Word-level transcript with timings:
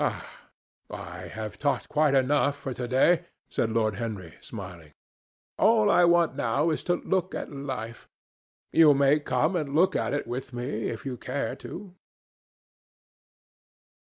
"Ah! 0.03 0.47
I 0.89 1.27
have 1.27 1.59
talked 1.59 1.87
quite 1.87 2.15
enough 2.15 2.57
for 2.57 2.73
to 2.73 2.87
day," 2.87 3.25
said 3.47 3.69
Lord 3.71 3.97
Henry, 3.97 4.33
smiling. 4.41 4.93
"All 5.59 5.91
I 5.91 6.05
want 6.05 6.33
now 6.35 6.71
is 6.71 6.81
to 6.85 6.95
look 6.95 7.35
at 7.35 7.51
life. 7.53 8.09
You 8.71 8.95
may 8.95 9.19
come 9.19 9.55
and 9.55 9.75
look 9.75 9.95
at 9.95 10.15
it 10.15 10.25
with 10.25 10.53
me, 10.53 10.89
if 10.89 11.05
you 11.05 11.17
care 11.17 11.55
to." 11.57 11.93